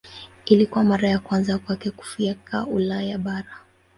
[0.45, 3.55] Ilikuwa mara ya kwanza kwake kufika Ulaya bara.